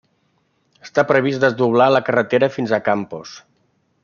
Està 0.87 1.03
previst 1.11 1.43
desdoblar 1.45 1.89
la 1.97 2.03
carretera 2.11 2.53
fins 2.57 2.77
a 2.79 2.85
Campos. 2.89 3.37